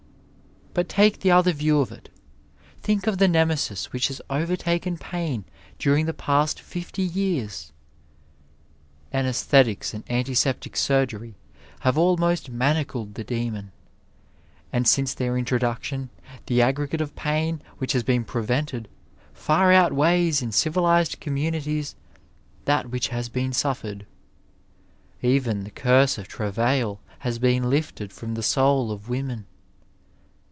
But 0.73 0.87
take 0.87 1.19
the 1.19 1.31
other 1.31 1.51
view 1.51 1.81
of 1.81 1.91
it— 1.91 2.07
^think 2.81 3.05
of 3.05 3.17
the 3.17 3.27
Nemesis 3.27 3.91
which 3.91 4.07
has 4.07 4.21
over 4.29 4.55
taken 4.55 4.97
pain 4.97 5.43
during 5.77 6.05
the 6.05 6.13
past 6.13 6.61
fifty 6.61 7.01
years! 7.01 7.73
Anaesthetics 9.11 9.93
and 9.93 10.09
antiseptic 10.09 10.75
sxsrgGry 10.75 11.33
have 11.81 11.97
almost 11.97 12.49
manacled 12.49 13.15
the 13.15 13.23
demon, 13.25 13.73
and 14.71 14.87
since 14.87 15.13
their 15.13 15.37
introduction 15.37 16.09
the 16.45 16.61
aggregate 16.61 17.01
of 17.01 17.17
pain 17.17 17.61
which 17.79 17.91
has 17.91 18.03
been 18.03 18.23
prevented 18.23 18.87
far 19.33 19.73
outweighs 19.73 20.41
in 20.41 20.53
civilized 20.53 21.19
communities 21.19 21.95
that 22.63 22.89
which 22.91 23.09
has 23.09 23.27
been 23.27 23.51
suffered. 23.51 24.05
Even 25.21 25.65
the 25.65 25.69
curse 25.71 26.17
of 26.17 26.29
travail 26.29 27.01
has 27.19 27.39
been 27.39 27.69
lifted 27.69 28.13
from 28.13 28.35
the 28.35 28.41
soul 28.43 28.89
of 28.89 29.09
women. 29.09 29.45